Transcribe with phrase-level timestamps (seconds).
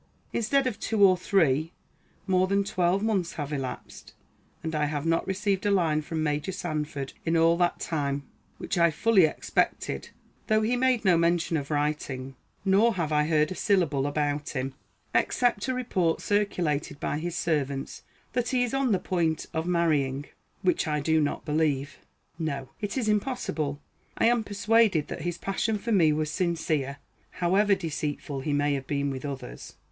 [0.33, 1.73] Instead of two or three,
[2.25, 4.13] more than twelve months have elapsed,
[4.63, 8.23] and I have not received a line from Major Sanford in all that time,
[8.57, 10.09] which I fully expected,
[10.47, 12.35] though he made no mention of writing;
[12.65, 14.73] nor have I heard a syllable about him,
[15.13, 18.01] except a report circulated by his servants,
[18.33, 20.25] that he is on the point of marrying,
[20.63, 21.99] which I do not believe.
[22.39, 23.79] No; it is impossible.
[24.17, 26.97] I am persuaded that his passion for me was sincere,
[27.33, 29.75] however deceitful he may have been with others.